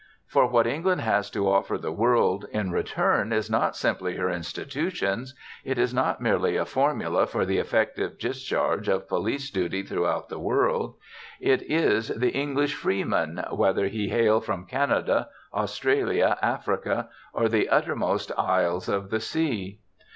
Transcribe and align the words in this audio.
For 0.25 0.47
what 0.47 0.65
England 0.65 1.01
has 1.01 1.29
to 1.29 1.47
offer 1.47 1.77
the 1.77 1.91
world 1.91 2.47
in 2.49 2.71
return 2.71 3.31
is 3.31 3.51
not 3.51 3.75
simply 3.75 4.15
her 4.15 4.31
institutions; 4.31 5.35
it 5.63 5.77
is 5.77 5.93
not 5.93 6.19
merely 6.19 6.57
a 6.57 6.65
formula 6.65 7.27
for 7.27 7.45
the 7.45 7.59
effective 7.59 8.17
discharge 8.17 8.87
of 8.87 9.07
police 9.07 9.51
duty 9.51 9.83
throughout 9.83 10.27
the 10.27 10.39
world; 10.39 10.95
it 11.39 11.61
is 11.69 12.07
the 12.07 12.31
English 12.33 12.73
freeman, 12.73 13.45
whether 13.51 13.89
he 13.89 14.09
hail 14.09 14.41
from 14.41 14.65
Canada, 14.65 15.29
Australia, 15.53 16.35
Africa, 16.41 17.09
or 17.31 17.47
the 17.47 17.69
uttermost 17.69 18.31
isles 18.35 18.89
of 18.89 19.11
the 19.11 19.19
sea. 19.19 19.81